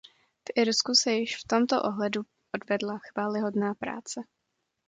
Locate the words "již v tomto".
1.11-1.83